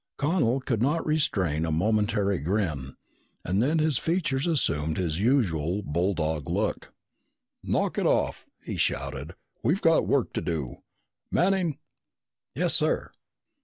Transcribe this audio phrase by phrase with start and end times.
[0.17, 2.95] Connel could not restrain a momentary grin
[3.45, 6.91] and then his features assumed his usual bulldog look.
[7.61, 9.35] "Knock it off!" he shouted.
[9.61, 10.77] "We've got work to do.
[11.31, 11.77] Manning!"
[12.55, 13.11] "Yes, sir?"